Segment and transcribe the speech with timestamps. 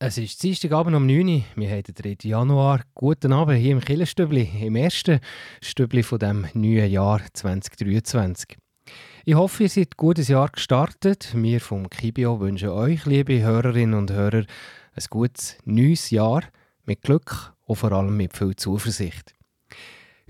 [0.00, 1.42] Es ist Dienstagabend um 9 Uhr.
[1.56, 2.28] Wir haben den 3.
[2.28, 2.82] Januar.
[2.94, 5.18] Guten Abend hier im Killenstübli, im ersten
[5.60, 8.58] Stübli von dem neuen Jahr 2023.
[9.24, 11.32] Ich hoffe, ihr seid ein gutes Jahr gestartet.
[11.34, 14.44] Wir vom Kibio wünschen euch, liebe Hörerinnen und Hörer,
[14.94, 16.44] ein gutes neues Jahr
[16.84, 19.34] mit Glück und vor allem mit viel Zuversicht.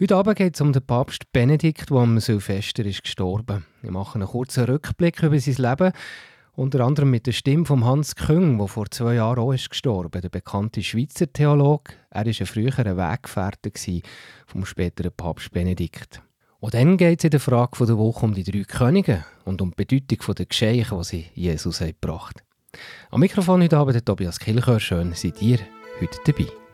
[0.00, 3.66] Heute Abend geht es um den Papst Benedikt, der am Silvester ist gestorben.
[3.82, 5.92] Wir machen einen kurzen Rückblick über sein Leben
[6.58, 10.20] unter anderem mit der Stimme von Hans Küng, der vor zwei Jahren auch ist gestorben,
[10.20, 11.92] der bekannte Schweizer Theologe.
[12.10, 13.70] Er war ein früherer Weggefährte
[14.44, 16.20] vom späteren Papst Benedikt.
[16.58, 19.70] Und dann geht es in der Frage der Woche um die drei Könige und um
[19.70, 22.80] die Bedeutung der Geschenke, die sie Jesus gebracht haben.
[23.12, 24.80] Am Mikrofon heute Abend Tobias Kilchör.
[24.80, 25.60] Schön seid ihr
[26.00, 26.67] heute dabei.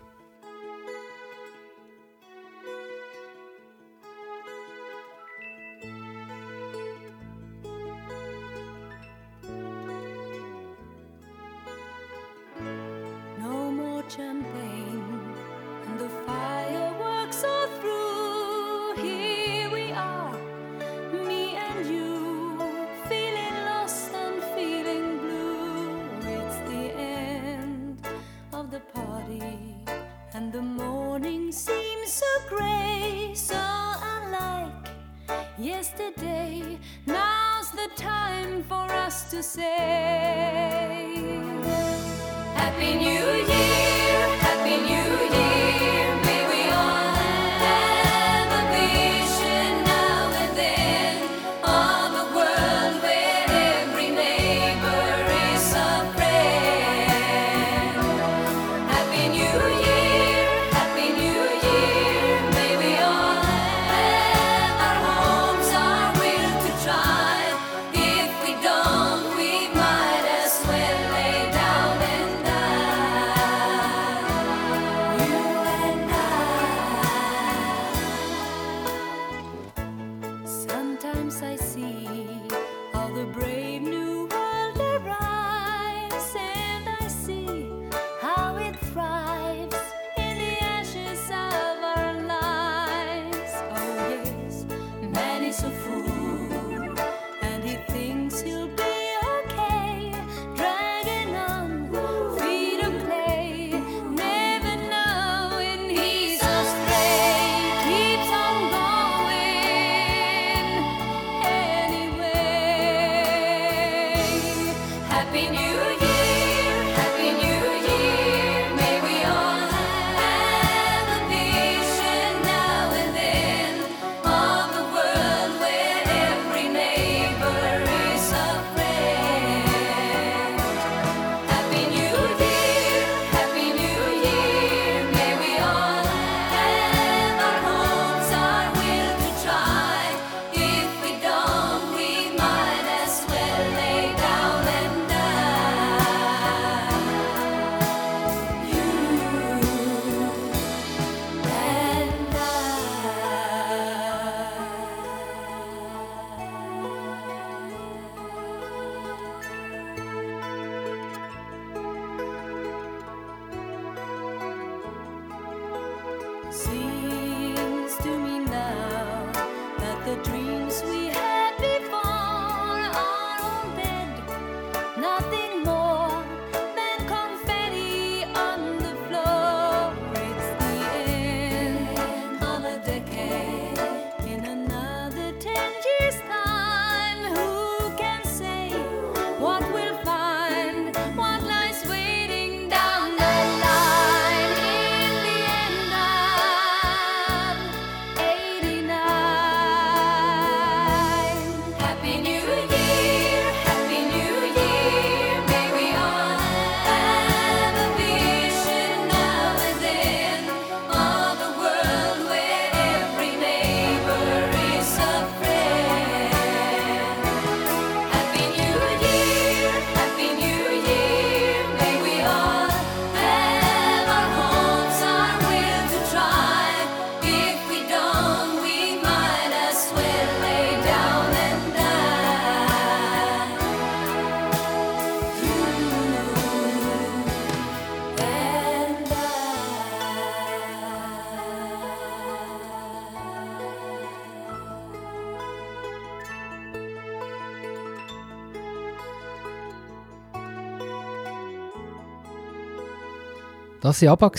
[253.85, 254.31] Das war ABBA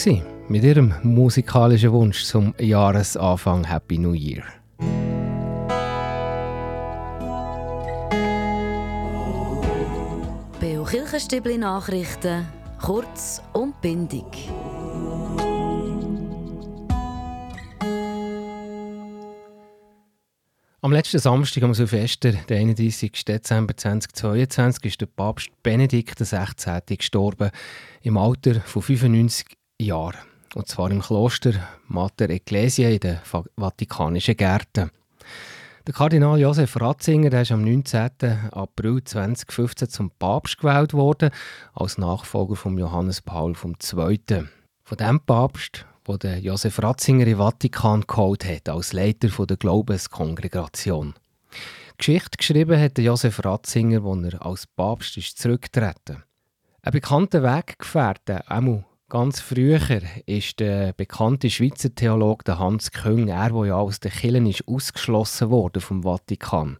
[0.47, 4.41] mit ihrem musikalischen Wunsch zum Jahresanfang Happy New Year.
[10.59, 12.47] Beo Kirchenstübli Nachrichten,
[12.81, 14.49] kurz und bindig.
[20.85, 23.11] Am letzten Samstag, am Silvester, den 31.
[23.25, 26.79] Dezember 2022, ist der Papst Benedikt XVI.
[26.95, 27.49] gestorben,
[28.03, 29.47] im Alter von 95
[29.81, 30.19] Jahren.
[30.53, 31.53] Und zwar im Kloster
[31.87, 33.17] Mater Ecclesia in den
[33.57, 34.91] Vatikanischen Gärten.
[35.87, 38.51] Der Kardinal Josef Ratzinger der ist am 19.
[38.51, 41.31] April 2015 zum Papst gewählt worden,
[41.73, 44.43] als Nachfolger von Johannes Paul II.
[44.83, 51.15] Von dem Papst, wo der Josef Ratzinger im Vatikan geholt hat, als Leiter der Glaubenskongregation.
[51.97, 56.23] Geschichte geschrieben hat Josef Ratzinger, als er als Papst ist zurückgetreten.
[56.81, 59.79] Ein bekannter Weggefährte, einmal ganz früher,
[60.25, 65.49] ist der bekannte Schweizer Theologe Hans Küng, er, der ja aus der Kirche ist ausgeschlossen
[65.49, 66.77] wurde vom Vatikan.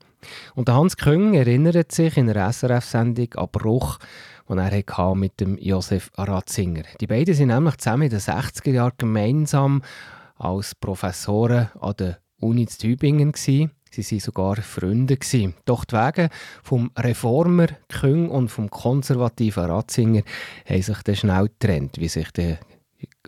[0.54, 4.00] Und Hans Küng erinnert sich in einer SRF-Sendung an Bruch,
[4.48, 6.84] den er hatte mit dem Josef Ratzinger.
[7.02, 9.82] Die beiden sind nämlich zusammen in den 60er Jahren gemeinsam
[10.38, 13.72] als Professoren an der Uni Tübingen gewesen.
[13.92, 15.16] Sie waren sogar Freunde.
[15.16, 15.54] Gewesen.
[15.64, 16.30] Doch die Wege
[16.64, 20.22] vom Reformer Küng und vom konservativen Ratzinger
[20.66, 22.60] haben sich dann schnell getrennt, wie sich der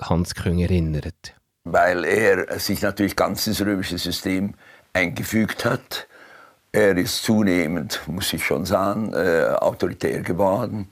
[0.02, 1.36] Hans Küng erinnert.
[1.63, 4.56] Weil er sich natürlich ganz ins römische System
[4.94, 6.08] eingefügt hat
[6.72, 10.90] er ist zunehmend, muss ich schon sagen, äh, autoritär geworden.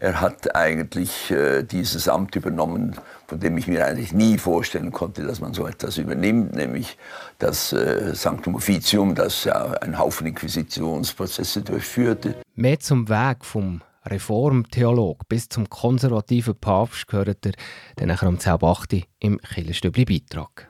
[0.00, 2.94] Er hat eigentlich äh, dieses Amt übernommen,
[3.26, 6.96] von dem ich mir eigentlich nie vorstellen konnte, dass man so etwas übernimmt, nämlich
[7.38, 12.36] das äh, Sanctum Officium, das ja einen Haufen Inquisitionsprozesse durchführte.
[12.54, 17.52] Mehr zum Weg vom Reformtheolog bis zum konservativen Papst gehört er
[17.96, 20.68] dann um 10.08 im Killerstübli-Beitrag.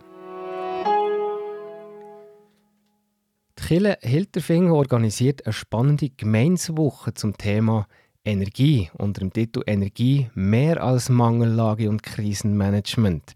[3.58, 7.88] Die Kille Hilterfingen organisiert eine spannende Gemeinswoche zum Thema
[8.24, 13.32] Energie unter dem Titel Energie mehr als Mangellage und Krisenmanagement.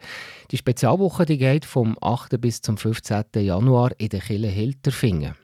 [0.51, 2.41] Die Spezialwoche die geht vom 8.
[2.41, 3.25] bis zum 15.
[3.35, 5.35] Januar in der Kille Hilterfingen.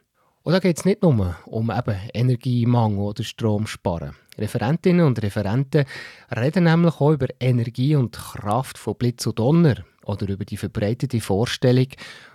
[0.42, 4.14] Und da geht es nicht nur um eben Energiemangel oder Stromsparen.
[4.38, 5.86] Referentinnen und Referenten
[6.34, 11.20] reden nämlich auch über Energie und Kraft von Blitz und Donner oder über die verbreitete
[11.20, 11.88] Vorstellung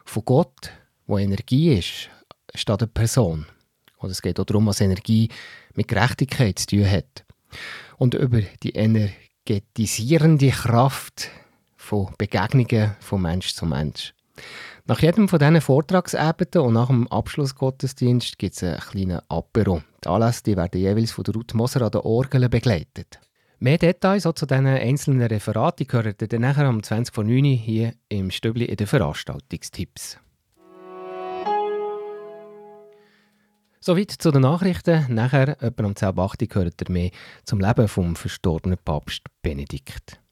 [0.04, 0.72] von Gott,
[1.08, 2.10] wo Energie ist,
[2.56, 3.46] statt eine Person.
[4.00, 5.30] Oder es geht auch darum, was Energie
[5.76, 7.26] mit Gerechtigkeit zu tun hat.
[7.98, 11.30] Und über die energetisierende Kraft
[11.78, 14.14] von Begegnungen von Mensch zu Mensch.
[14.86, 19.82] Nach jedem von diesen Vortragsabenden und nach dem Abschlussgottesdienst gibt es einen kleinen Apero.
[20.04, 23.20] Die Anlässe die werden jeweils von der Ruth Moser an der Orgel begleitet.
[23.60, 27.94] Mehr Details zu diesen einzelnen Referaten gehört ihr dann nachher am 20 von 9 hier
[28.10, 30.18] im Stübli in den Veranstaltungstipps.
[33.86, 35.14] Soweit zu den Nachrichten.
[35.14, 37.12] Nachher, etwa um 10.08 Uhr, hört ihr mehr
[37.44, 40.23] zum Leben vom verstorbenen Papst Benedikt.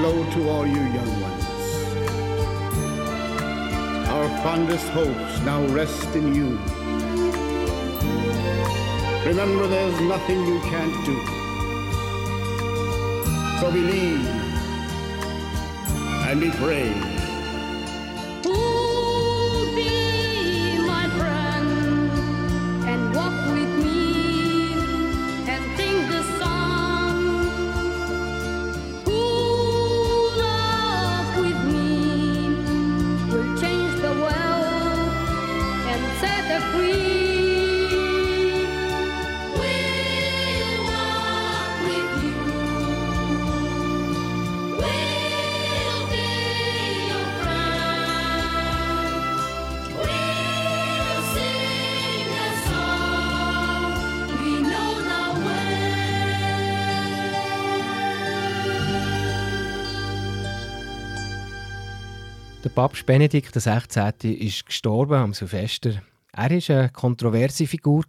[0.00, 1.44] Hello to all you young ones.
[4.08, 6.56] Our fondest hopes now rest in you.
[9.26, 11.16] Remember, there's nothing you can't do.
[13.58, 14.24] So believe
[16.28, 17.17] and be brave.
[62.78, 64.12] Papst Benedikt XVI.
[64.22, 66.00] ist gestorben am Silvester.
[66.32, 68.04] Er war eine kontroverse Figur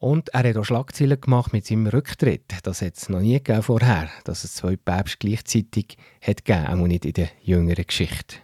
[0.00, 2.42] und er hat auch Schlagzeilen gemacht mit seinem Rücktritt.
[2.64, 6.86] Das hat es noch nie gegeben vorher, dass es zwei Päpste gleichzeitig hat gegeben, auch
[6.88, 8.38] nicht in der jüngeren Geschichte.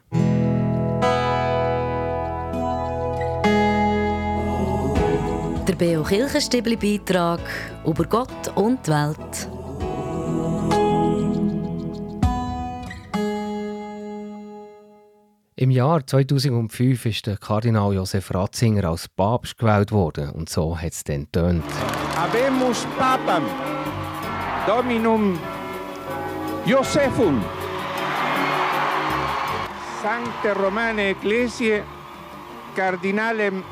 [5.67, 7.41] Der Beo Kirchenstibli Beitrag
[7.85, 9.49] über Gott und die Welt.
[15.57, 20.91] Im Jahr 2005 ist der Kardinal Josef Ratzinger als Papst gewählt worden und so hat
[20.91, 21.63] es dann tönt.
[22.17, 23.45] Habemus Papam
[24.67, 25.39] Dominum
[26.67, 27.41] Josephum
[30.03, 31.85] Sancte Romane Ecclesiae
[32.75, 33.63] Cardinalem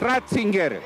[0.00, 0.80] Ratzinger.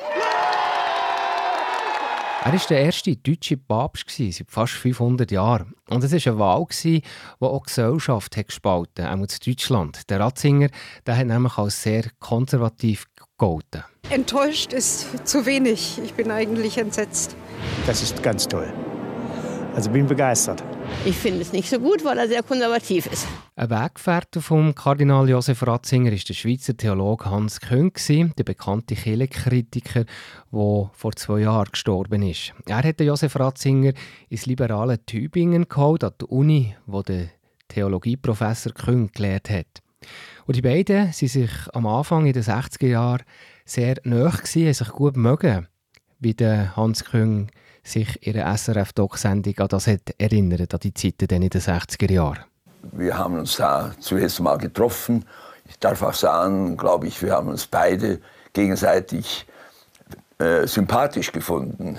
[2.45, 5.75] Er war der erste deutsche Papst seit fast 500 Jahren.
[5.89, 7.03] Und es war eine Wahl, die
[7.39, 10.11] auch die Gesellschaft hat gespalten hat, auch in Deutschland.
[10.11, 10.69] Der Ratzinger
[11.07, 13.85] der hat nämlich als sehr konservativ gegolten.
[14.11, 16.01] Enttäuscht ist zu wenig.
[16.05, 17.37] Ich bin eigentlich entsetzt.
[17.87, 18.73] Das ist ganz toll.
[19.75, 20.63] Also bin begeistert.
[21.07, 23.27] Ich finde es nicht so gut, weil er sehr konservativ ist.
[23.57, 27.93] Ein Weggefährte vom Kardinal Josef Ratzinger ist der Schweizer Theologe Hans Küng,
[28.37, 30.05] der bekannte Kirchenkritiker,
[30.53, 32.53] der vor zwei Jahren gestorben ist.
[32.67, 33.95] Er hat Josef Ratzinger
[34.29, 37.29] ins liberale Tübingen geholt, an der Uni, wo der
[37.69, 39.83] Theologieprofessor Küng gelehrt hat.
[40.45, 43.23] Und die beiden waren sich am Anfang in den 60er Jahren
[43.65, 45.67] sehr nahe, haben sich gut mögen,
[46.19, 47.51] wie der Hans Küng
[47.83, 52.45] sich der SRF-Doc-Sendung an das hat erinnert, an die Zeiten in den 60er Jahren.
[52.93, 55.25] Wir haben uns da zuerst mal getroffen.
[55.69, 58.21] Ich darf auch sagen, glaube ich, wir haben uns beide
[58.53, 59.47] gegenseitig
[60.39, 61.99] äh, sympathisch gefunden.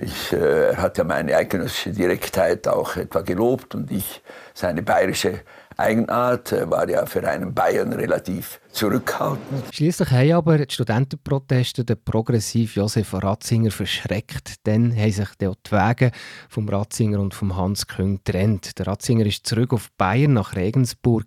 [0.00, 4.22] Ich, äh, er hat ja meine eidgenössische Direktheit auch etwa gelobt und ich
[4.54, 5.40] seine bayerische
[5.78, 9.72] Eigenart, war ja für einen Bayern relativ zurückhaltend.
[9.72, 14.54] Schließlich haben aber die Studentenproteste den progressiv Josef Ratzinger verschreckt.
[14.64, 16.10] Dann haben sich die Wege
[16.48, 18.78] vom Ratzinger und vom Hans Küng getrennt.
[18.78, 21.26] Der Ratzinger ist zurück auf Bayern nach Regensburg,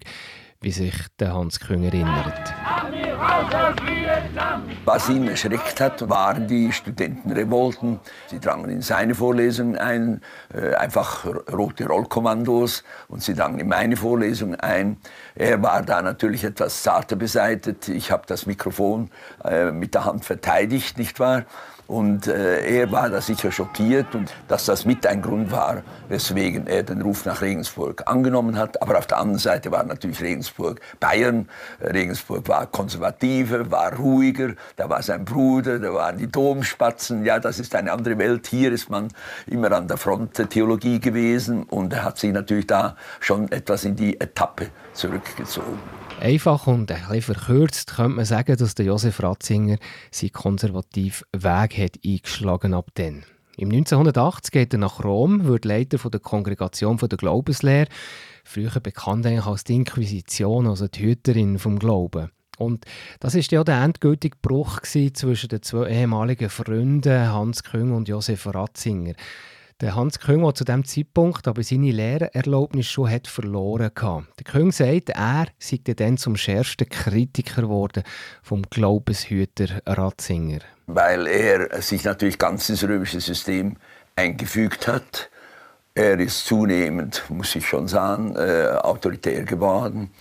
[0.59, 2.53] wie sich der Hans Küng erinnert.
[4.85, 7.99] Was ihn erschreckt hat, waren die Studentenrevolten.
[8.27, 10.21] Sie drangen in seine Vorlesungen ein,
[10.53, 14.97] äh, einfach rote Rollkommandos, und sie drangen in meine Vorlesung ein.
[15.35, 17.89] Er war da natürlich etwas zarter beseitet.
[17.89, 19.11] Ich habe das Mikrofon
[19.43, 21.43] äh, mit der Hand verteidigt, nicht wahr?
[21.91, 26.65] Und äh, er war da sicher schockiert und dass das mit ein Grund war, weswegen
[26.65, 28.81] er den Ruf nach Regensburg angenommen hat.
[28.81, 31.49] Aber auf der anderen Seite war natürlich Regensburg Bayern.
[31.81, 34.53] Regensburg war konservativer, war ruhiger.
[34.77, 37.25] Da war sein Bruder, da waren die Domspatzen.
[37.25, 38.47] Ja, das ist eine andere Welt.
[38.47, 39.09] Hier ist man
[39.45, 43.83] immer an der Front der Theologie gewesen und er hat sich natürlich da schon etwas
[43.83, 46.00] in die Etappe zurückgezogen.
[46.21, 49.77] Einfach und ein bisschen verkürzt könnte man sagen, dass der Josef Ratzinger
[50.11, 53.23] seinen konservativen Weg hat eingeschlagen ab dann.
[53.57, 57.87] Im 1980 geht er nach Rom, wird Leiter der Kongregation der Glaubenslehre,
[58.43, 62.29] früher bekannt als die Inquisition, also die Hüterin vom Glauben.
[62.59, 62.85] Und
[63.19, 68.45] das ist ja der endgültige Bruch zwischen den zwei ehemaligen Freunden Hans Küng und Josef
[68.45, 69.13] Ratzinger.
[69.81, 74.27] Der Hans Küng, der zu diesem Zeitpunkt aber seine Lehrerlaubnis schon hat verloren hatte.
[74.37, 78.03] Der Küng sagt, er sei dann zum schärfsten Kritiker geworden
[78.43, 80.59] vom Glaubenshüter Ratzinger.
[80.85, 83.77] Weil er sich natürlich ganz ins römische System
[84.15, 85.31] eingefügt hat.
[85.95, 90.11] Er ist zunehmend, muss ich schon sagen, äh, autoritär geworden.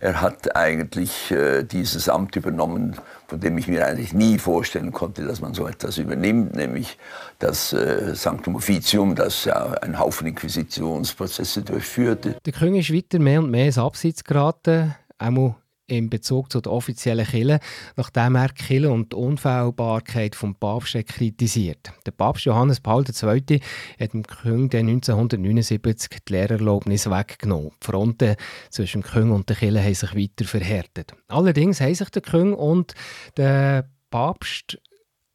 [0.00, 2.96] Er hat eigentlich äh, dieses Amt übernommen,
[3.28, 6.96] von dem ich mir eigentlich nie vorstellen konnte, dass man so etwas übernimmt, nämlich
[7.38, 12.36] das äh, Sanctum Officium, das ja einen Haufen Inquisitionsprozesse durchführte.
[12.44, 15.54] Der König ist weiter mehr und mehr ins Abseits geraten, auch
[15.90, 17.60] in Bezug zu der offiziellen Kille,
[17.96, 21.92] nachdem er die Kille und die Unfehlbarkeit des Papst kritisiert.
[22.06, 23.60] Der Papst Johannes Paul II.
[23.98, 27.70] hat dem König 1979 die Lehrerlaubnis weggenommen.
[27.82, 28.36] Die Fronten
[28.70, 31.14] zwischen dem König und der Kille haben sich weiter verhärtet.
[31.28, 32.94] Allerdings haben sich der König und
[33.36, 34.78] der Papst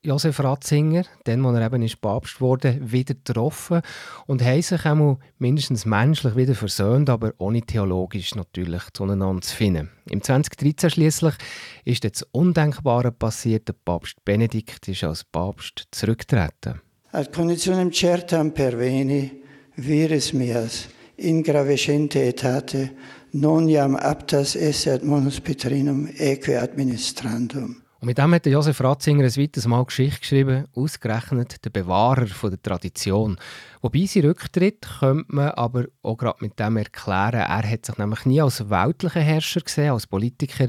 [0.06, 3.82] Josef Ratzinger, dann, als er eben ist Papst wurde, wieder getroffen
[4.28, 9.90] und haben sich auch mindestens menschlich wieder versöhnt, aber ohne theologisch natürlich zueinander zu finden.
[10.08, 11.34] Im 2013 schließlich
[11.86, 13.68] ist das Undenkbare passiert.
[13.68, 16.82] Der Papst Benedikt ist als Papst zurückgetreten.
[17.12, 19.32] Ad conditionem certam perveni,
[19.78, 22.92] vires mias, in gravescente etate,
[23.32, 24.56] non jam aptas
[24.88, 27.85] ad monus Petrinum eque administrandum.
[28.06, 32.52] Und mit dem hat Josef Ratzinger ein weiteres Mal Geschichte geschrieben, ausgerechnet der Bewahrer von
[32.52, 33.36] der Tradition.
[33.82, 37.40] Wobei sein Rücktritt könnte man aber auch gerade mit dem erklären.
[37.40, 40.68] Er hat sich nämlich nie als weltlicher Herrscher gesehen, als Politiker,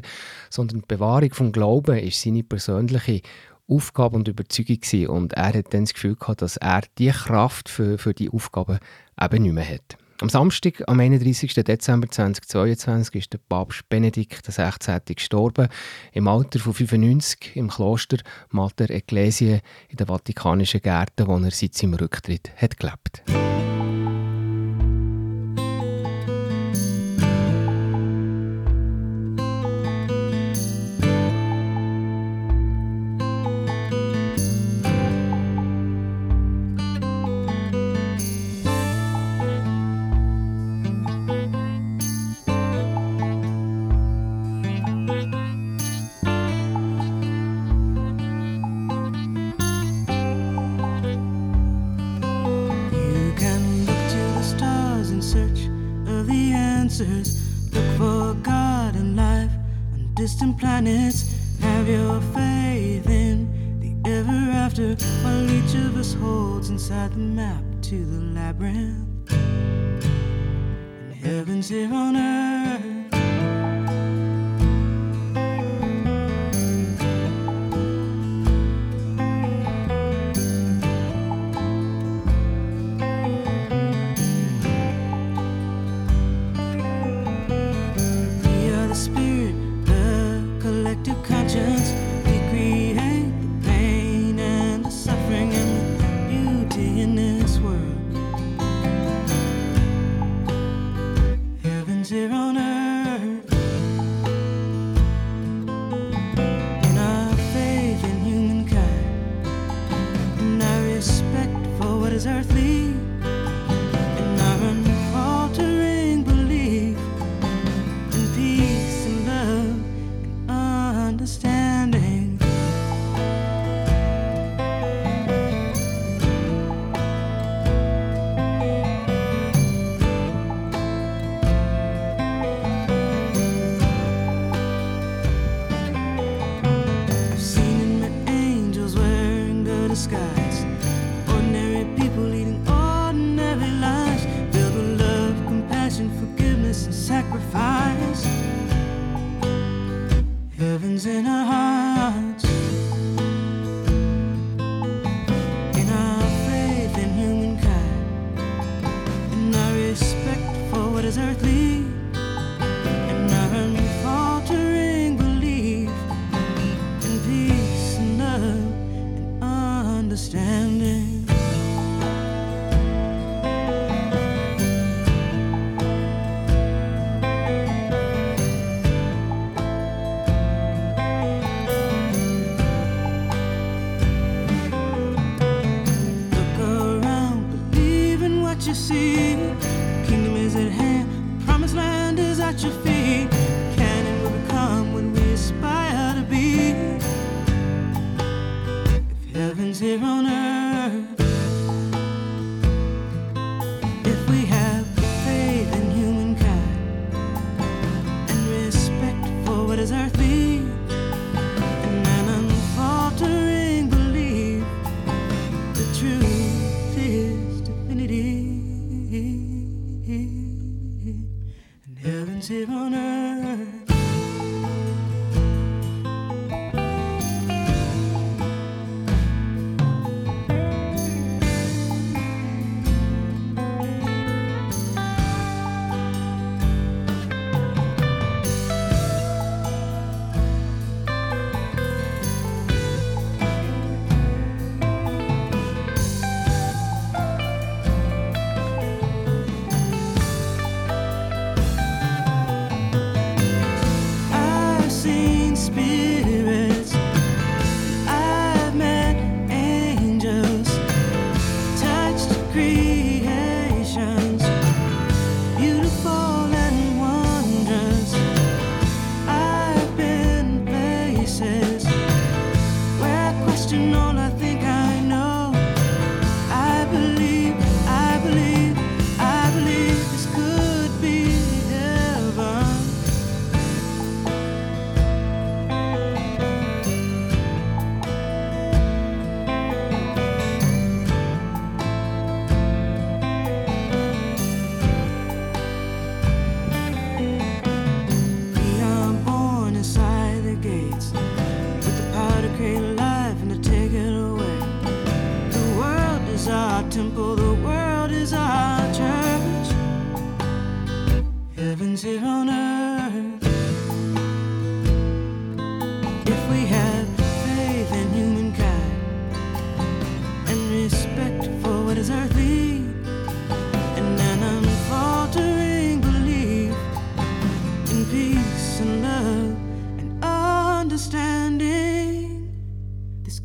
[0.48, 3.20] sondern die Bewahrung des Glauben ist seine persönliche
[3.68, 5.08] Aufgabe und Überzeugung gewesen.
[5.08, 8.80] Und er hat dann das Gefühl gehabt, dass er die Kraft für, für die Aufgabe
[9.20, 9.98] eben nicht mehr hat.
[10.20, 11.52] Am Samstag, am 31.
[11.54, 14.98] Dezember 2022, ist der Papst Benedikt XVI.
[15.14, 15.68] gestorben,
[16.12, 18.18] im Alter von 95 im Kloster
[18.50, 23.65] Mater Ecclesiae in den Vatikanischen Gärten, wo er seit seinem Rücktritt hat gelebt hat.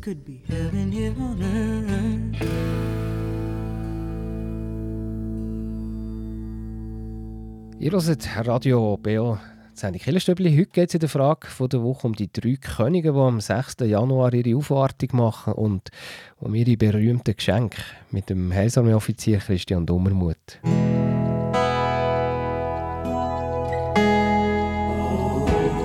[0.02, 2.42] Could be heaven here on earth.
[7.78, 9.38] Ihr hört Radio BO
[9.74, 10.56] Sendung Killerstübli.
[10.56, 13.40] Heute geht es in der Frage von der Woche um die drei Könige, die am
[13.40, 13.76] 6.
[13.80, 15.90] Januar ihre Aufwartung machen und
[16.40, 20.58] um ihre berühmten Geschenke mit dem Heilsarmee-Offizier Christian Dummermuth.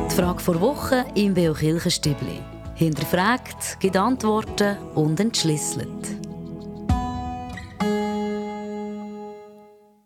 [0.10, 2.57] Die Frage vor Woche im Beo Kirchenstübli.
[2.78, 5.90] Hinterfragt, gibt Antworten und entschlüsselt.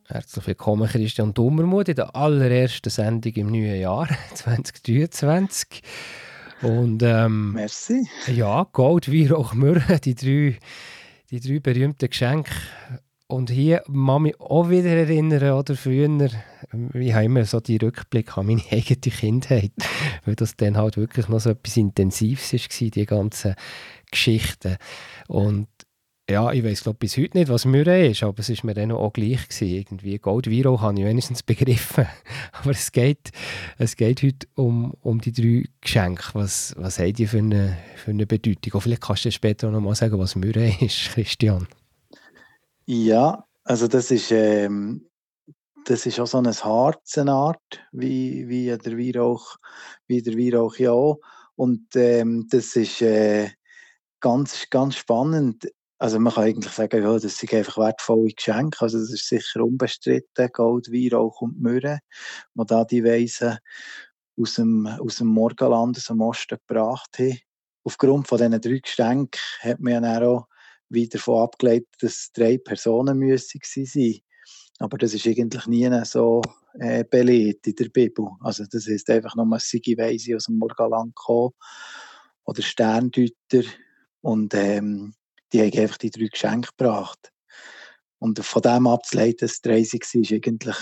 [0.07, 5.81] Herzlich willkommen, Christian Dummermuth, in der allerersten Sendung im neuen Jahr 2023.
[6.62, 8.07] Und ähm, Merci.
[8.27, 10.57] ja, Gold, Weihrauch, Myrrhe, die drei,
[11.29, 12.51] die drei berühmten Geschenke.
[13.31, 16.29] Und hier kann mich auch wieder erinnern, oder früher,
[16.93, 19.71] ich habe immer so die Rückblick an meine eigene Kindheit,
[20.25, 23.55] weil das dann halt wirklich noch so etwas Intensives war, die ganzen
[24.11, 24.75] Geschichten.
[25.29, 25.69] Und
[26.29, 28.91] ja, ich weiß glaube bis heute nicht, was Myrrhe ist, aber es ist mir dann
[28.91, 29.75] auch gleich gewesen.
[29.75, 32.07] Irgendwie Gold Viro habe ich wenigstens begriffen.
[32.51, 33.31] aber es geht,
[33.77, 36.23] es geht heute um, um die drei Geschenke.
[36.33, 38.73] Was, was haben die für eine, für eine Bedeutung?
[38.73, 41.65] Und vielleicht kannst du später noch mal sagen, was Myrrhe ist, Christian.
[42.93, 45.10] Ja, also das ist, ähm,
[45.86, 47.62] das ist auch so eine Harzenart,
[47.93, 49.56] wie, wie der Weihrauch,
[50.08, 51.21] wie der Weihrauch ja auch.
[51.56, 53.49] Und ähm, das ist äh,
[54.19, 55.71] ganz, ganz spannend.
[55.99, 58.82] Also man kann eigentlich sagen, ja, das sind einfach wertvolle Geschenke.
[58.82, 61.99] Also das ist sicher unbestritten, Gold, Weihrauch und Myrrhe,
[62.56, 63.58] die da die Weisen
[64.38, 67.39] aus dem, aus dem Morgenland, aus dem Osten gebracht haben.
[67.86, 70.47] Aufgrund von diesen drei Geschenken hat man ja auch
[70.91, 73.86] wieder davon abgeleitet, dass drei Personen müssen sein
[74.80, 76.41] Aber das ist eigentlich nie so
[76.80, 78.27] äh, belegt in der Bibel.
[78.41, 81.54] Also das heisst einfach nur, es Weise aus dem Morgenland gekommen
[82.45, 83.63] oder Sterndeuter
[84.21, 85.13] und ähm,
[85.54, 87.32] die haben einfach die drei Geschenke gebracht.
[88.21, 90.75] Und von dem abzuleiten, dass es drei waren, ist eigentlich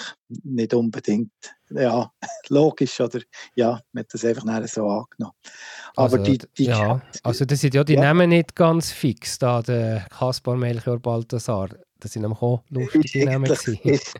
[0.44, 1.32] nicht unbedingt
[1.70, 2.12] ja,
[2.50, 3.00] logisch.
[3.00, 3.22] Oder
[3.56, 5.36] ja, man hat das einfach nicht so angenommen.
[5.96, 8.02] Aber Also, die, die ja, also das sind ja die Ja.
[8.02, 11.70] Namen nicht ganz fix, da der Kaspar, Melchior, Balthasar.
[12.02, 13.50] Das sind nämlich auch lustige Namen.
[13.50, 14.14] ist,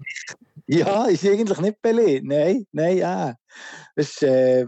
[0.68, 2.26] ja, ist eigentlich nicht belegt.
[2.26, 3.36] Nein, nein, ja.
[3.98, 4.66] Das ist, äh,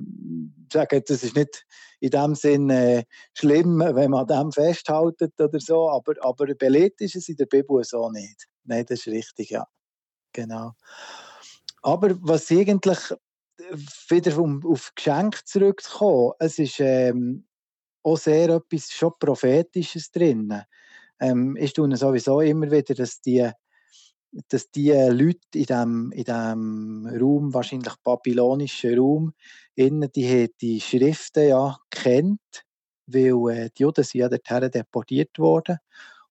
[0.71, 1.65] sagen, das ist nicht
[2.01, 6.99] in dem Sinn äh, schlimm, wenn man an dem festhält oder so, aber, aber belegt
[7.01, 8.47] ist es in der Bibel so nicht.
[8.63, 9.65] Nein, das ist richtig, ja.
[10.33, 10.73] Genau.
[11.83, 12.99] Aber was eigentlich
[13.59, 13.77] äh,
[14.09, 17.45] wieder um auf Geschenk zurückzukommen, es ist ähm,
[18.03, 20.63] auch sehr etwas schon Prophetisches drin.
[21.19, 23.47] Ähm, ich tue sowieso immer wieder, dass die,
[24.49, 29.33] dass die Leute in dem, in dem Raum, wahrscheinlich babylonischen Raum,
[29.75, 32.39] innen, die haben die Schriften ja kennt,
[33.07, 35.77] weil äh, die Juden sind ja dorthin deportiert worden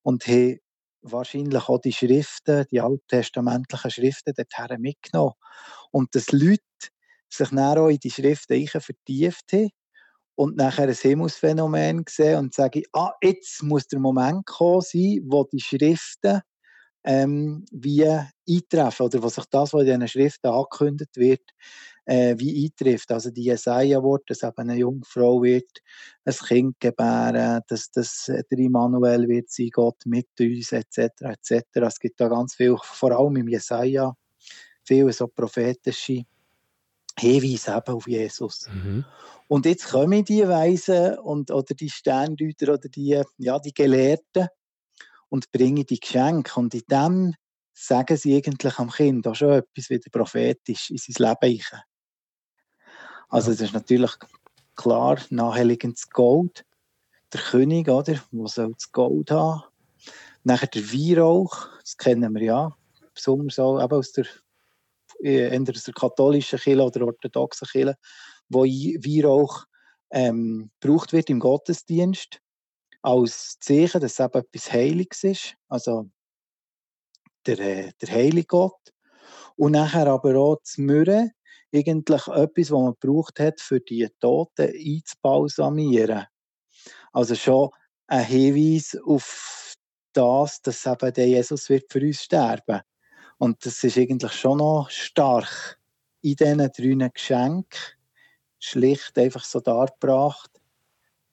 [0.02, 0.58] und haben
[1.02, 5.34] wahrscheinlich auch die Schriften, die alttestamentlichen Schriften dorthin mitgenommen.
[5.90, 6.62] Und dass Leute
[7.28, 9.70] sich dann auch in die Schriften vertieft haben
[10.34, 15.44] und nachher ein Himmelsphänomen gesehen und sage, ah, jetzt muss der Moment kommen sein, wo
[15.44, 16.40] die Schriften
[17.04, 21.42] ähm, wie eintreffen oder wo sich das, was in diesen Schriften angekündigt wird,
[22.04, 23.10] äh, wie eintrifft.
[23.12, 25.80] Also die Jesaja-Worte, dass eben eine Jungfrau wird
[26.24, 31.64] ein Kind gebären, dass, dass der Immanuel wird sein, Gott mit uns, etc., etc.
[31.74, 34.14] Es gibt da ganz viel, vor allem im Jesaja,
[34.84, 36.24] viele so prophetische
[37.18, 38.66] Hinweise eben auf Jesus.
[38.72, 39.04] Mhm.
[39.48, 44.48] Und jetzt kommen die Weisen und, oder die Sterndeuter oder die, ja, die Gelehrten
[45.30, 46.60] und bringen die Geschenke.
[46.60, 47.34] Und in dem
[47.72, 51.62] sagen sie eigentlich am Kind auch schon etwas wieder prophetisch in sein Leben.
[53.30, 54.12] Also, das ist natürlich
[54.76, 56.64] klar, nachheligendes Gold.
[57.32, 58.20] Der König, oder?
[58.32, 59.62] Wo soll das Gold haben?
[60.42, 62.76] Nachher der Weihrauch, das kennen wir ja.
[63.14, 64.26] Besonders auch eben aus der,
[65.22, 67.96] äh, entweder aus der katholischen Kirche oder orthodoxen Kirche,
[68.48, 69.64] wo Weihrauch
[70.10, 72.40] ähm, gebraucht wird im Gottesdienst
[73.02, 76.10] als Zeichen, dass es eben etwas Heiliges ist, also
[77.46, 78.92] der, äh, der heilige Gott.
[79.56, 81.32] Und nachher aber auch das Mürren,
[81.72, 86.26] eigentlich etwas, was man gebraucht hat, für die Toten einzubalsamieren.
[87.12, 87.70] Also schon
[88.06, 89.74] ein Hinweis auf
[90.12, 92.80] das, dass eben der Jesus wird für uns sterben.
[93.38, 95.80] Und das ist eigentlich schon noch stark
[96.22, 97.78] in diesen drei Geschenken
[98.58, 100.59] schlicht einfach so dargebracht,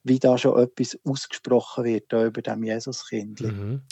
[0.08, 3.40] wie da schon etwas ausgesprochen wird da über dem Jesuskind.
[3.40, 3.82] Mhm.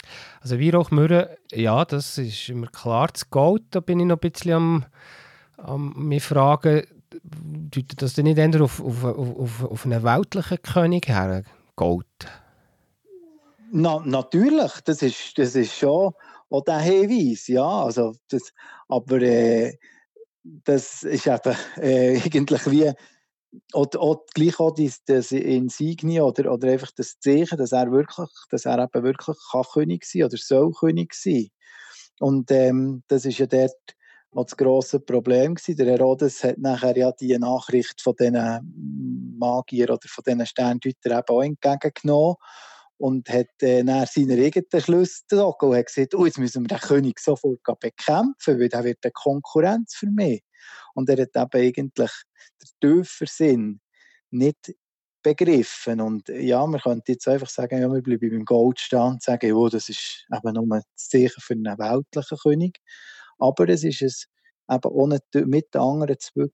[0.40, 3.08] Also Weihrauchmürre, ja, das ist immer klar.
[3.12, 4.84] Das Gold, da bin ich noch ein bisschen am,
[5.56, 6.86] am mich fragen,
[7.22, 11.42] deutet das denn nicht eher auf, auf, auf, auf einen weltlichen König her,
[11.76, 12.06] Gold?
[13.72, 16.12] Na, natürlich, das ist, das ist schon
[16.50, 18.52] auch der Hinweis, ja, also das,
[18.88, 19.76] aber äh,
[20.42, 22.92] das ist eben äh, eigentlich wie
[23.72, 28.28] oder, oder gleich auch das, das Insignie oder, oder einfach das Zeichen, dass er wirklich,
[28.50, 31.48] dass er eben wirklich kann König sein oder soll König sein.
[32.18, 33.74] Und ähm, das ist ja dort
[34.32, 35.76] das grosse Problem gewesen.
[35.76, 41.28] Der Herodes hat nachher ja die Nachricht von diesen Magier oder von diesen Sterndeutern eben
[41.28, 42.36] auch entgegengenommen
[42.98, 46.68] und hat äh, dann seine eigenen Schlüsse gezogen und hat gesagt, oh, jetzt müssen wir
[46.68, 50.42] den König sofort bekämpfen, weil der wird eine Konkurrenz für mich.
[50.94, 52.12] Und er hat eben eigentlich
[52.82, 53.80] den tiefer Sinn
[54.30, 54.74] nicht
[55.22, 56.00] begriffen.
[56.00, 59.88] Und ja, man könnte jetzt einfach sagen, ja, wir bleiben beim Goldstand, sagen, ja, das
[59.88, 62.80] ist eben nur ein Zeichen für einen weltlichen König.
[63.38, 64.28] Aber es ist es
[64.70, 66.46] eben ohne, mit den anderen zwei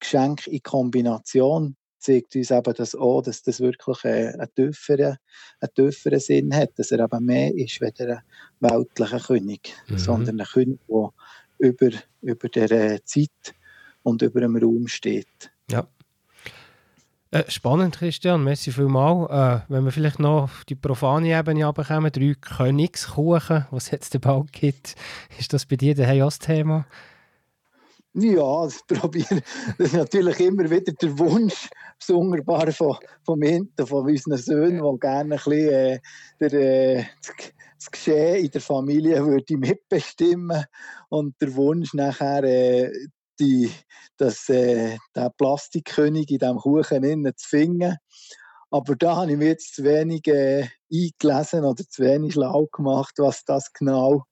[0.00, 5.16] Geschenken in Kombination zeigt uns eben das auch, dass das wirklich einen, einen, tieferen,
[5.60, 8.20] einen tieferen Sinn hat, dass er eben mehr ist als ein
[8.60, 9.98] weltlicher König, mhm.
[9.98, 11.10] sondern ein König, der
[11.58, 11.90] über,
[12.22, 13.54] über der Zeit
[14.02, 15.50] und über dem Raum steht.
[15.70, 15.86] Ja.
[17.30, 19.30] Äh, spannend, Christian, merci vielmals.
[19.30, 24.20] Äh, wenn wir vielleicht noch auf die profane Ebene abkommen, drei Königskuchen, was es jetzt
[24.22, 24.94] bald gibt,
[25.38, 26.86] ist das bei dir der auch das Thema?
[28.14, 29.42] Ja, das probieren.
[29.76, 31.68] Das ist natürlich immer wieder der Wunsch,
[31.98, 36.00] besonders von, von, Hinten, von unseren Söhnen, die gerne ein bisschen, äh,
[36.40, 37.04] der, äh,
[37.78, 40.64] das Geschehen in der Familie würde mitbestimmen
[41.08, 42.92] und der Wunsch nachher äh,
[43.40, 43.70] die,
[44.16, 47.96] das, äh, den Plastikkönig in diesem Kuchen innen zu finden.
[48.70, 53.14] Aber da habe ich mir jetzt zu wenig äh, eingelesen oder zu wenig schlau gemacht,
[53.18, 54.24] was das genau,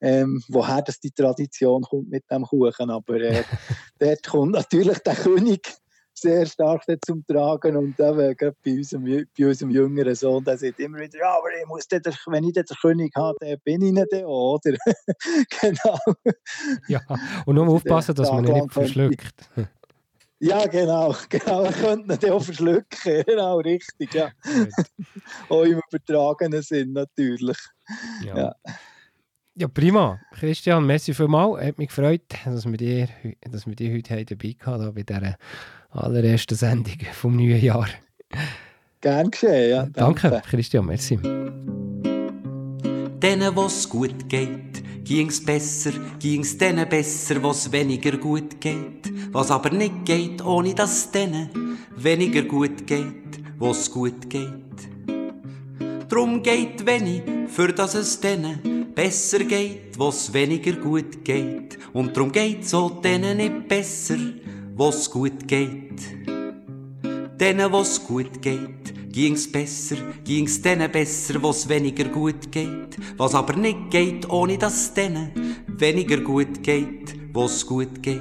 [0.00, 2.90] ähm, woher das die Tradition kommt mit dem Kuchen.
[2.90, 3.44] Aber äh,
[3.98, 5.76] dort kommt natürlich der König
[6.18, 10.80] sehr stark zum Tragen und eben, gerade bei unserem, bei unserem jüngeren Sohn, der sagt
[10.80, 13.92] immer wieder, ja, aber ich muss den, wenn ich den König habe, dann bin ich
[13.92, 14.76] nicht der, oder?
[15.60, 15.98] genau.
[16.88, 17.00] Ja,
[17.44, 19.50] und nur aufpassen, dass man ihn nicht verschluckt.
[20.38, 21.62] Ja, genau, genau.
[21.62, 22.84] Er könnte ihn auch verschlucken.
[23.26, 24.30] Genau, richtig, ja.
[25.48, 27.56] auch im übertragenen Sinn natürlich.
[28.22, 28.36] Ja.
[28.36, 28.54] ja.
[29.54, 29.68] ja.
[29.68, 30.20] prima.
[30.32, 31.64] Christian, merci vielmals.
[31.64, 33.08] Hat mich gefreut, dass wir dich,
[33.40, 35.36] dass wir dich heute dabei hatten, bei dieser
[35.96, 37.88] allerersten Sendung vom neuen Jahr.
[39.00, 39.86] Gern geschehen, ja.
[39.92, 41.18] Danke, danke Christian, merci.
[43.22, 49.12] Denen, was gut geht, ging's besser, ging's denen besser, was weniger gut geht.
[49.32, 54.52] Was aber nicht geht, ohne dass denen weniger gut geht, was gut geht.
[56.08, 61.78] Drum geht wenig, für dass es denen besser geht, was weniger gut geht.
[61.92, 64.16] Und drum geht's auch denen nicht besser,
[64.76, 66.02] was gut geht.
[67.40, 72.96] Denen, was gut geht, ging's besser, ging's denen besser, was weniger gut geht.
[73.16, 75.30] Was aber nicht geht, ohne dass denen
[75.66, 78.20] weniger gut geht, was gut geht.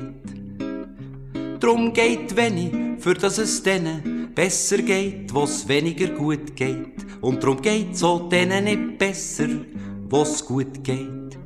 [1.59, 7.05] drum geht wenig, für dass es denen besser geht, wo's weniger gut geht.
[7.21, 9.47] Und drum geht's auch denen nicht besser,
[10.09, 11.37] wo's gut geht.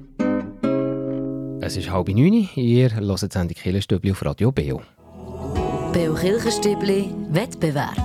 [1.62, 4.82] Es ist halb neun, ihr hört die Sendung auf Radio Beo.
[5.94, 7.98] Beo Kirchenstübli Wettbewerb.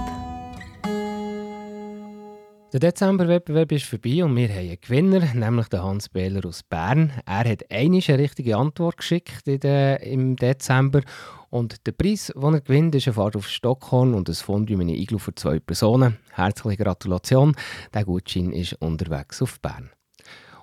[2.73, 7.13] Der Dezemberwettbewerb ist vorbei und wir haben einen Gewinner, nämlich den Hans Behler aus Bern.
[7.27, 11.03] Er hat eine richtige Antwort geschickt im Dezember
[11.51, 14.89] und der Preis, den er gewinnt, ist eine Fahrt auf Stockholm und ein Fondue mit
[14.89, 16.17] einem Iglu für zwei Personen.
[16.33, 17.55] Herzliche Gratulation,
[17.93, 19.91] der Gutschein ist unterwegs auf Bern.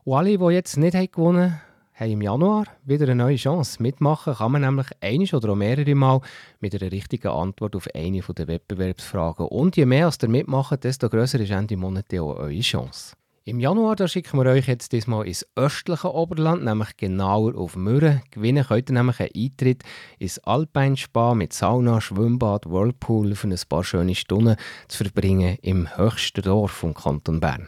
[0.03, 1.61] Und alle, die jetzt nicht gewonnen haben,
[2.01, 3.81] haben im Januar wieder eine neue Chance.
[3.81, 6.21] Mitmachen kann man nämlich einiges oder auch mehrere Mal
[6.59, 9.45] mit einer richtigen Antwort auf eine der Wettbewerbsfragen.
[9.47, 13.15] Und je mehr als ihr mitmacht, desto grösser ist Ende Monat auch eure Chance.
[13.43, 18.21] Im Januar da schicken wir euch jetzt diesmal ins östliche Oberland, nämlich genauer auf Mürren.
[18.31, 19.83] Gewinnen könnt ihr nämlich einen Eintritt
[20.19, 25.97] ins Alpine Spa mit Sauna, Schwimmbad, Whirlpool für ein paar schöne Stunden zu verbringen im
[25.97, 27.67] höchsten Dorf vom Kanton Bern.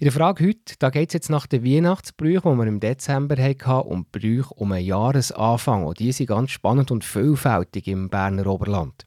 [0.00, 3.36] In der Frage heute, da geht es jetzt nach den Weihnachtsbrüchen, die wir im Dezember
[3.36, 5.84] hatten, um Brüche um einen Jahresanfang.
[5.84, 9.04] Und die sind ganz spannend und vielfältig im Berner Oberland.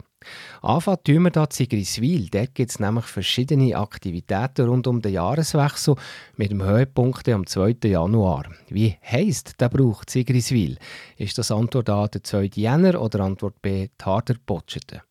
[0.62, 2.30] Anfangen tun wir hier Sigriswil.
[2.30, 5.96] Dort gibt es nämlich verschiedene Aktivitäten rund um den Jahreswechsel
[6.38, 7.76] mit dem Höhepunkt am 2.
[7.84, 8.46] Januar.
[8.70, 10.78] Wie heisst der Brauch Sigriswil?
[11.18, 12.52] Ist das Antwort A der 2.
[12.56, 15.02] Jänner oder Antwort B die Harder Botschete?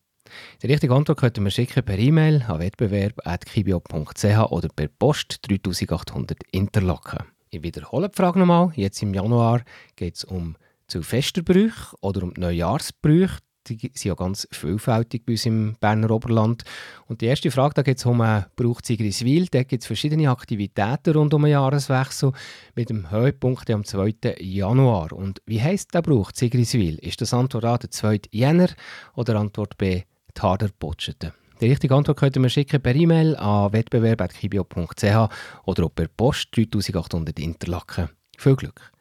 [0.63, 7.27] Die richtige Antwort könnt ihr schicken per E-Mail an wettbewerb.kibio.ch oder per Post 3800 Interlaken.
[7.51, 8.73] Ich wiederhole die Frage nochmal.
[8.75, 9.63] Jetzt im Januar
[9.95, 10.57] geht es um
[10.89, 13.39] zu Festerbrüche oder um Neujahrsbrüche.
[13.69, 16.63] Die sind ja ganz vielfältig bei uns im Berner Oberland.
[17.07, 19.47] Und die erste Frage, da geht es um einen Brauch Zigriswil.
[19.51, 22.33] Da gibt es verschiedene Aktivitäten rund um den Jahreswechsel
[22.75, 24.37] mit dem Höhepunkt am 2.
[24.39, 25.13] Januar.
[25.13, 26.99] Und wie heisst der Brauch Zigriswil?
[26.99, 28.21] Ist das Antwort A der 2.
[28.31, 28.69] Jänner
[29.15, 30.03] oder Antwort B
[30.37, 31.33] die Botscheten.
[31.61, 35.29] Die richtige Antwort könnt ihr schicken per E-Mail an wettbewerb.kibio.ch
[35.65, 38.11] oder per Post 3800 Interlaken.
[38.37, 38.93] Viel Glück!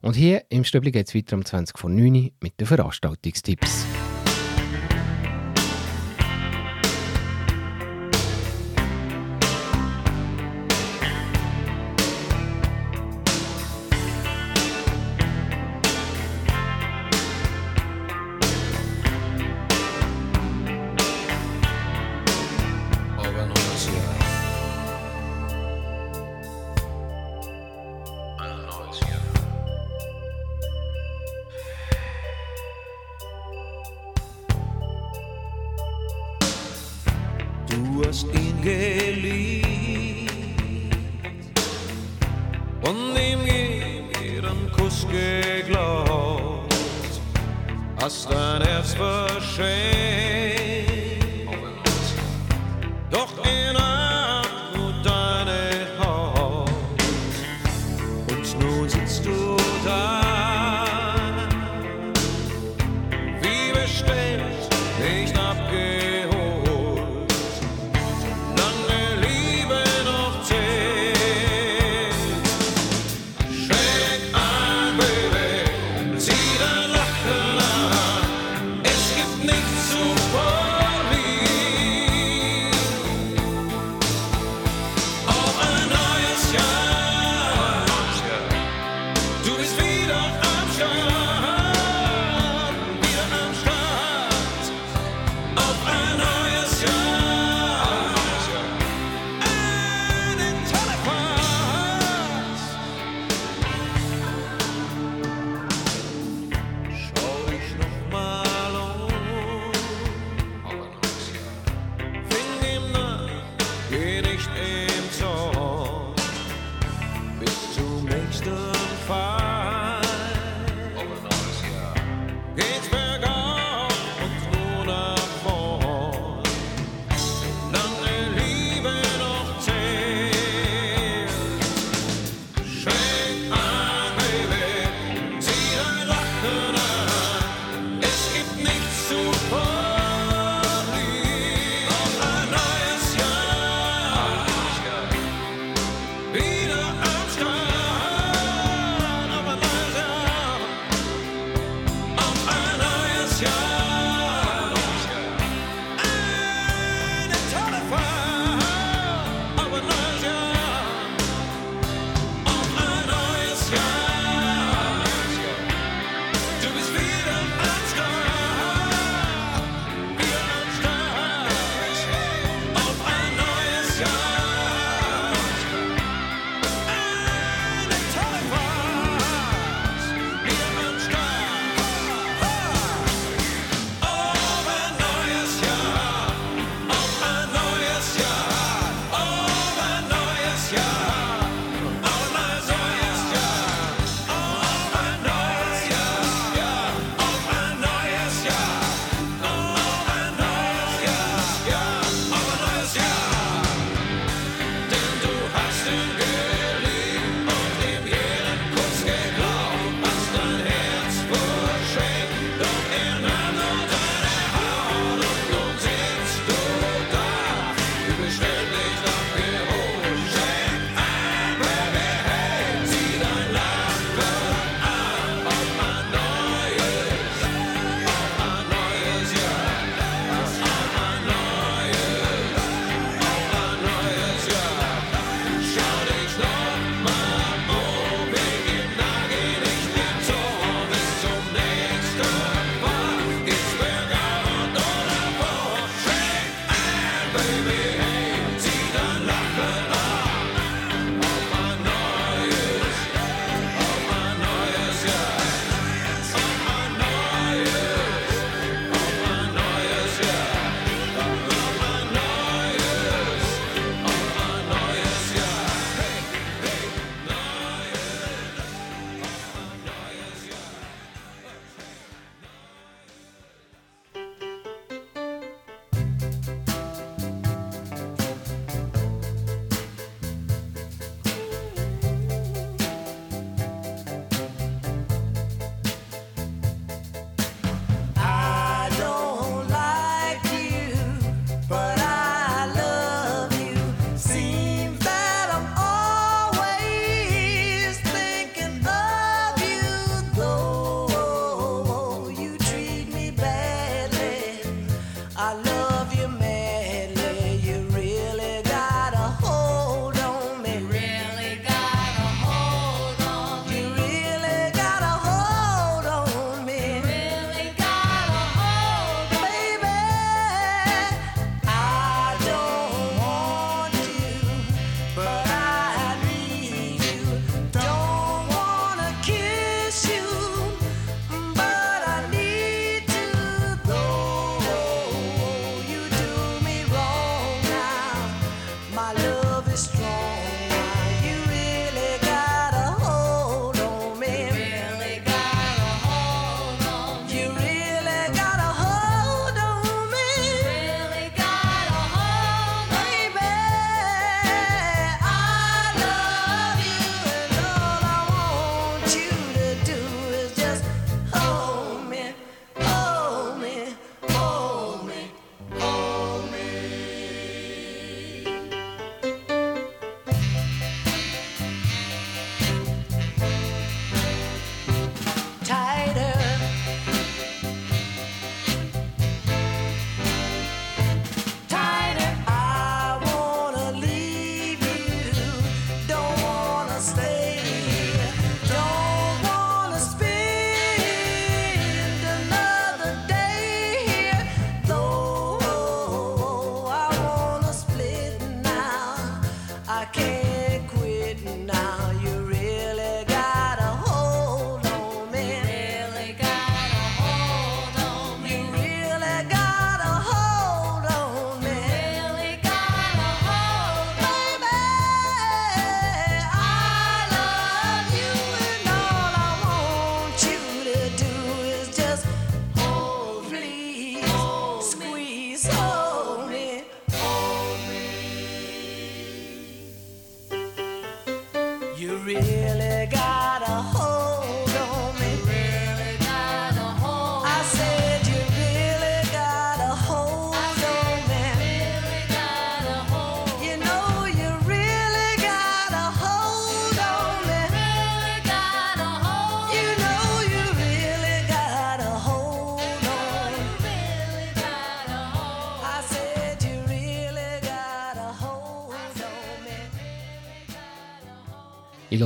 [0.00, 3.84] Und hier im Stübli geht es weiter um 20 vor 9 mit den Veranstaltungstipps.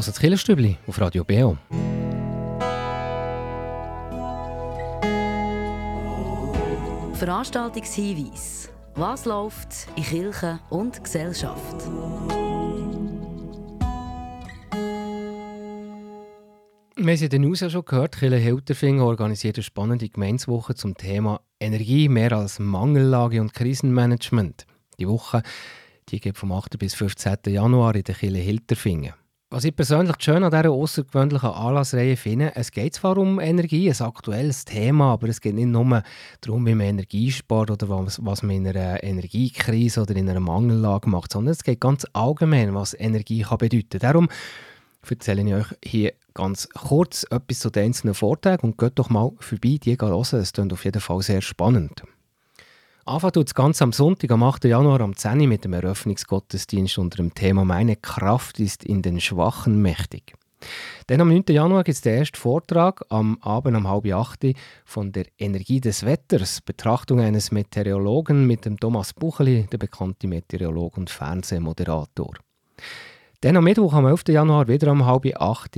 [0.02, 1.56] Ich höre das Killerstübli auf Radio BO.
[7.14, 8.68] Veranstaltungshinweis.
[8.96, 11.86] Was läuft in Kirche und Gesellschaft?
[16.96, 20.96] Wir haben in den News ja schon gehört, Kille Hilterfingen organisiert eine spannende Gemeinswoche zum
[20.96, 24.66] Thema Energie mehr als Mangellage und Krisenmanagement.
[24.98, 25.44] Die Woche
[26.08, 26.78] die geht vom 8.
[26.78, 27.36] bis 15.
[27.46, 29.14] Januar in der Kille Hilterfingen.
[29.52, 34.00] Was ich persönlich schön an dieser außergewöhnlichen Anlassreihe finde, es geht zwar um Energie, ein
[34.00, 36.02] aktuelles Thema, aber es geht nicht nur
[36.40, 40.40] darum, wie man Energie spart oder was, was man in einer Energiekrise oder in einer
[40.40, 43.98] Mangellage macht, sondern es geht ganz allgemein, was Energie kann bedeuten.
[43.98, 44.30] Darum
[45.06, 49.32] erzähle ich euch hier ganz kurz etwas zu den einzelnen Vorträgen und geht doch mal
[49.38, 50.40] vorbei, die hören.
[50.40, 52.02] Es klingt auf jeden Fall sehr spannend.
[53.04, 54.64] Anfang tut das Ganze am Sonntag, am 8.
[54.64, 59.20] Januar um 10 Uhr mit dem Eröffnungsgottesdienst unter dem Thema «Meine Kraft ist in den
[59.20, 60.34] Schwachen mächtig».
[61.08, 61.46] Dann am 9.
[61.48, 64.46] Januar gibt es den ersten Vortrag am Abend um halb acht
[64.84, 71.00] von der Energie des Wetters, Betrachtung eines Meteorologen mit dem Thomas Bucheli, der bekannte Meteorologe
[71.00, 72.34] und Fernsehmoderator.
[73.42, 74.28] Dann am Mittwoch, am 11.
[74.28, 75.76] Januar, wieder um halb acht,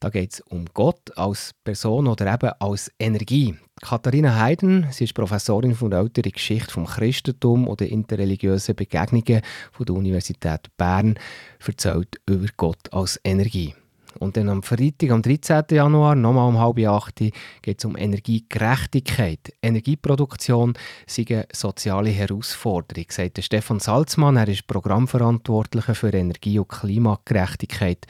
[0.00, 3.54] da geht es um Gott als Person oder eben als Energie.
[3.80, 9.40] Katharina Heiden, sie ist Professorin von der älteren Geschichte vom Christentum oder interreligiösen Begegnungen
[9.72, 11.18] von der Universität Bern,
[11.66, 13.74] erzählt über Gott als Energie.
[14.18, 15.64] Und dann am Freitag, am 13.
[15.70, 19.52] Januar, nochmal um halb acht, geht es um Energiegerechtigkeit.
[19.62, 20.74] Energieproduktion
[21.06, 24.36] sei eine soziale Herausforderung, sagt Stefan Salzmann.
[24.36, 28.06] Er ist Programmverantwortlicher für Energie- und Klimagerechtigkeit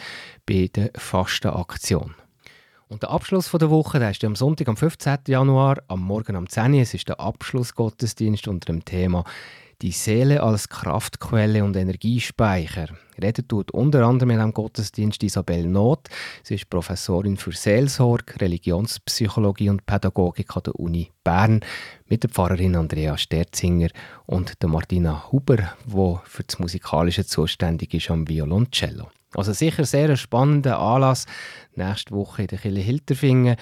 [0.46, 2.14] bei der Fastenaktion.
[2.88, 5.18] Und der Abschluss der Woche der ist am Sonntag, am 15.
[5.26, 6.80] Januar, am Morgen um 10 Uhr.
[6.82, 9.24] Es ist der Abschlussgottesdienst unter dem Thema
[9.82, 12.88] die Seele als Kraftquelle und Energiespeicher.
[13.20, 16.08] Redet tut unter anderem in einem Gottesdienst Isabel Not.
[16.42, 21.60] Sie ist Professorin für Seelsorge, Religionspsychologie und Pädagogik an der Uni Bern
[22.06, 23.88] mit der Pfarrerin Andrea Sterzinger
[24.26, 29.08] und der Martina Huber, die für das Musikalische zuständig ist am Violoncello.
[29.34, 31.26] Also sicher sehr spannender Anlass
[31.74, 33.56] nächste Woche in der Kille Hilterfingen.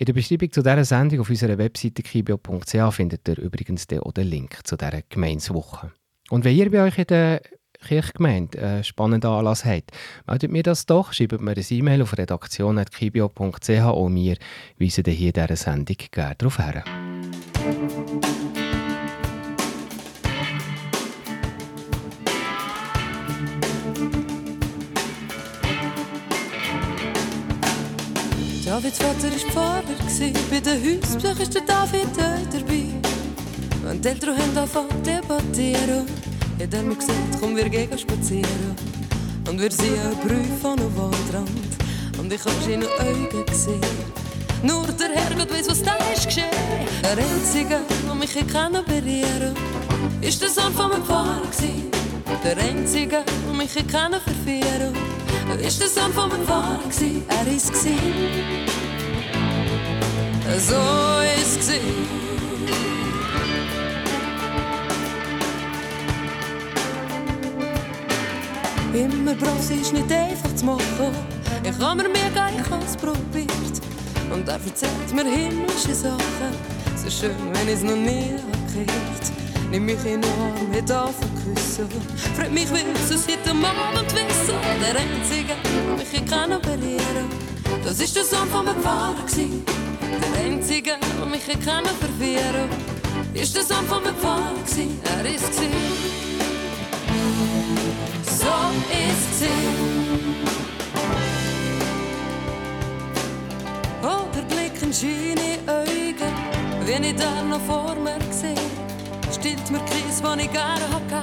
[0.00, 4.28] In der Beschreibung zu dieser Sendung auf unserer Webseite kibio.ch findet ihr übrigens auch den
[4.28, 5.92] Link zu dieser Gemeinswoche.
[6.30, 7.42] Und wenn ihr bei euch in der
[7.86, 9.90] Kirchgemeinde einen spannenden Anlass habt,
[10.26, 14.36] meldet mir das doch, schreibt mir eine E-Mail auf redaktion.kibio.ch und wir
[14.78, 16.82] weisen hier in dieser Sendung gerne darauf her.
[28.82, 32.86] Davids Vater war Pfarrer, bei den Hausbesuch ist der David auch dabei.
[33.82, 36.06] Wenn die Eltern haben angefangen zu debattieren,
[36.58, 38.74] hat er mir gesagt, komm, wir gehen spazieren.
[39.46, 41.50] Und wir sehen einen Brief an einem Waldrand,
[42.18, 43.80] und ich habe seine Augen gesehen.
[44.62, 46.46] Nur der Herrgott weiß, was da ist geschehen.
[47.02, 51.42] Der Einzige, der mich berühren kann, ist der Sohn von meinem Pfarrer.
[52.42, 54.94] Der Einzige, der mich kann verführen
[55.46, 56.78] kann, ist der Sohn von meinem Pfarrer.
[57.28, 58.00] Er ist gesehen.
[60.58, 61.80] So ist sie.
[68.98, 70.80] Immer sie ist nicht einfach zu machen.
[71.62, 73.80] Ich habe mir mega, ich habe es probiert.
[74.32, 76.54] Und er erzählt mir himmlische Sachen.
[76.96, 78.36] So schön, wenn ich es noch nie
[78.72, 79.39] gehört
[79.70, 81.88] Nimm mich in den Arm, mit anfangen küssen.
[82.36, 84.58] Freut mich, will so seit dem Abend wissen.
[84.80, 87.28] Der Einzige, der mich hier kann berühren
[87.84, 89.14] Das ist der Sohn von meinem Pfarrer.
[89.28, 92.68] Der Einzige, der mich hier kann verwirren
[93.32, 94.54] ist der Sohn von meinem Pfarrer.
[95.16, 95.70] Er ist sie.
[98.24, 98.54] So
[98.90, 99.46] ist sie.
[104.02, 106.34] Oh, der Blick in schöne Augen,
[106.86, 108.69] wie ich da noch vor mir sehe
[109.40, 111.22] stillt mir Kreis, den ich gerne hatte.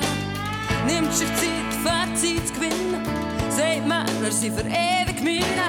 [0.88, 3.04] Nimmt sich Zeit, Fahrzeit zu gewinnen.
[3.50, 5.68] Sagt Männer, sie für ewig meine.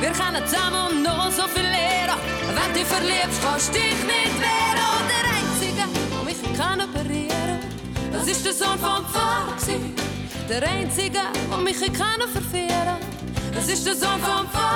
[0.00, 2.20] Wir können zusammen noch so viel lernen.
[2.56, 5.02] Wenn du verliebst, kannst du dich nicht wehren.
[5.12, 7.60] Der Einzige, der mich kann operieren
[8.12, 9.54] das ist der Sohn vom Pfarrer.
[10.48, 11.20] Der Einzige,
[11.50, 12.98] der mich kann verführen
[13.54, 14.66] das ist der Sohn vom Pfarrer.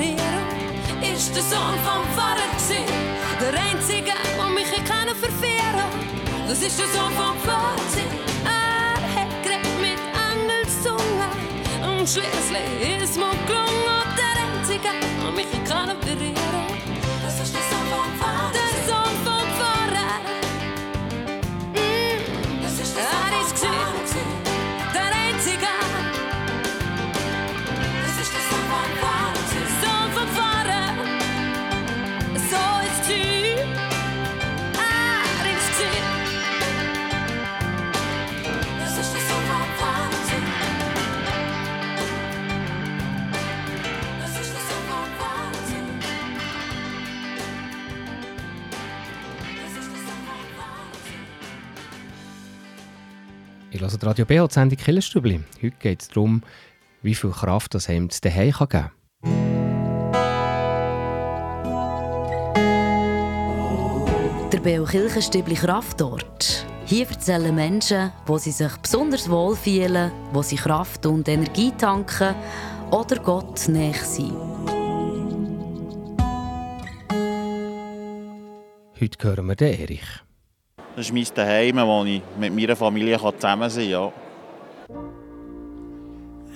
[0.00, 2.38] Ist der Sohn vom Pfarrer.
[3.40, 5.88] Der Einzige, der mich kann verführen
[6.48, 7.76] Das ist der Sohn vom Pfarrer
[8.44, 9.98] Er hat geredet mit
[10.30, 11.28] Engelszunge.
[11.82, 14.02] Und schließlich ist mir gelungen.
[14.16, 14.90] Der Einzige,
[15.22, 16.57] der mich kann berühren
[53.78, 55.40] Ich höre Radio BH, die Sendung Killerstübli.
[55.62, 56.42] Heute geht es darum,
[57.02, 58.90] wie viel Kraft das einem zu Hause geben kann.
[64.50, 66.66] Der Beo Kirchenstübli Kraftort.
[66.86, 72.34] Hier erzählen Menschen, wo sie sich besonders wohl fühlen, wo sie Kraft und Energie tanken
[72.90, 74.32] oder Gott näher sind.
[79.00, 80.27] Heute hören wir den Erich.
[80.98, 83.88] Das ist mein Zuhause, wo ich mit meiner Familie zusammen sein kann.
[83.88, 84.12] Ja.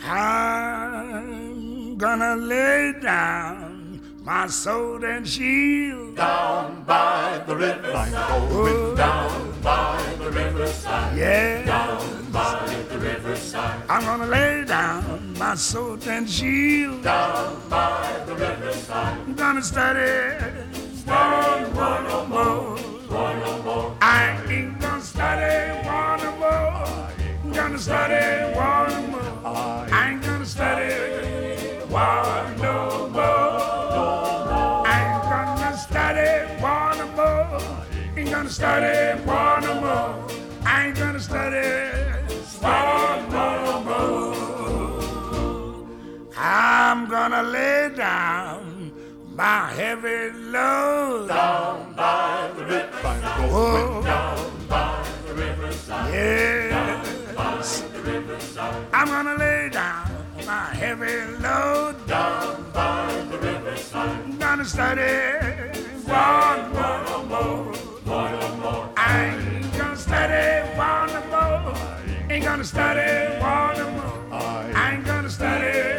[0.05, 8.14] I'm gonna lay down my sword and shield down by the riverside.
[8.14, 9.30] I'm going down
[9.62, 11.16] by the riverside.
[11.16, 11.64] Yeah.
[11.64, 13.80] Down by the riverside.
[13.88, 19.18] I'm gonna lay down my sword and shield down by the riverside.
[19.24, 20.34] I'm gonna study,
[20.97, 23.01] Study one, one no more.
[23.12, 23.96] One no more.
[24.00, 27.10] I ain't gonna study one no more.
[27.44, 29.86] I'm gonna study one no more.
[29.92, 30.94] I ain't gonna study
[31.90, 34.86] one no more.
[34.86, 36.30] I ain't gonna study
[36.62, 37.60] one no more.
[38.16, 40.14] Ain't gonna study one no more.
[40.64, 41.68] I ain't gonna study
[42.60, 44.32] one no more.
[46.34, 48.71] I'm gonna lay down
[49.35, 53.24] my heavy load down by the riverside.
[53.24, 56.12] I'm down by the riverside.
[56.12, 56.70] Yes.
[56.70, 57.62] Down by
[57.93, 58.87] the riverside.
[58.93, 60.11] I'm gonna lay down
[60.47, 64.11] my heavy load down by the riverside.
[64.24, 65.03] I'm gonna study
[66.05, 67.72] one more, more.
[68.05, 68.91] One no more.
[68.97, 71.74] I ain't gonna study one more.
[72.28, 74.33] Ain't gonna study one more.
[74.74, 75.91] I ain't gonna study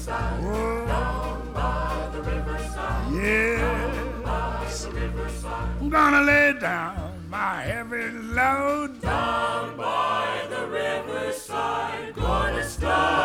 [0.00, 0.86] riverside.
[0.86, 3.12] Down by the riverside.
[3.12, 4.84] Yes.
[4.84, 5.68] The riverside.
[5.80, 12.14] I'm gonna lay down my heavy load Down by the riverside.
[12.14, 13.19] Gonna study.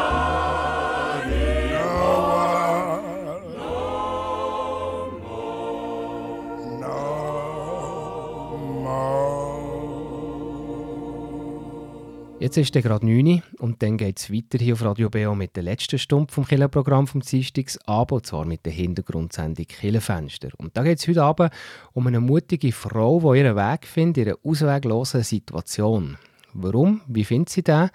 [12.46, 15.34] Jetzt ist es gerade 9 Uhr und dann geht es weiter hier auf Radio BO
[15.34, 20.50] mit der letzten Stunde vom Killerprogramm vom Dienstagsabend, und zwar mit der Hintergrundsendung Killerfenster.
[20.58, 21.52] Und da geht es heute Abend
[21.94, 26.20] um eine mutige Frau, die ihren Weg findet in einer ausweglosen Situation.
[26.54, 27.02] Warum?
[27.08, 27.90] Wie findet sie das?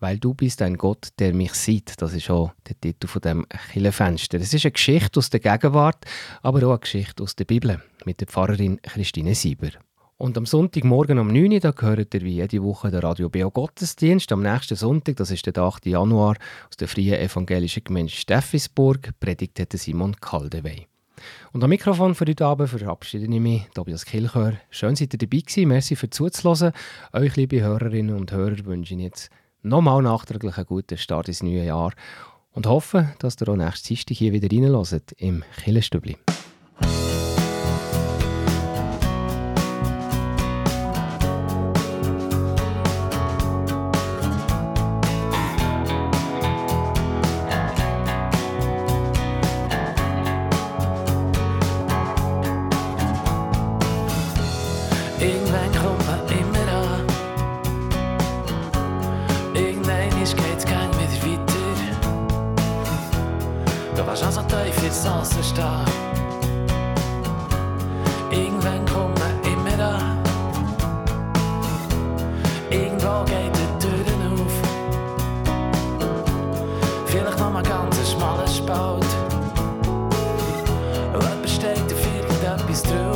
[0.00, 2.02] Weil du bist ein Gott, der mich sieht.
[2.02, 4.40] Das ist auch der Titel von dem Killerfenster.
[4.40, 6.06] Es ist eine Geschichte aus der Gegenwart,
[6.42, 9.70] aber auch eine Geschichte aus der Bibel mit der Pfarrerin Christine Sieber.
[10.22, 13.50] Und am Sonntagmorgen um 9 Uhr, da gehört ihr wie jede Woche der Radio Beo
[13.50, 14.30] Gottesdienst.
[14.30, 15.84] Am nächsten Sonntag, das ist der 8.
[15.86, 16.36] Januar,
[16.68, 20.86] aus der Freien Evangelischen Gemeinde Steffisburg, predigt hat Simon Kaldewey.
[21.52, 24.52] Und am Mikrofon für heute Abend verabschiede ich mich, Tobias Kilchör.
[24.70, 25.66] Schön, seid ihr dabei gewesen.
[25.66, 26.72] Merci für zuzuhören.
[27.12, 29.28] Euch, liebe Hörerinnen und Hörer, wünsche ich jetzt
[29.62, 31.94] nochmal nachträglich einen guten Start ins neue Jahr
[32.52, 36.16] und hoffe, dass ihr auch nächstes Dienstag hier wieder reinhört im Killerstübli.
[60.22, 61.52] ist, geht's gern wieder weiter.
[63.96, 65.84] Du warst also tief ins Sansen stehen.
[68.30, 69.14] Irgendwann kommen
[69.44, 69.98] immer da.
[72.70, 74.54] Irgendwo geht die Türen auf.
[77.06, 79.04] Vielleicht noch mal ganz ein schmaler Spalt.
[81.14, 83.11] Und steht auf irgendetwas drauf.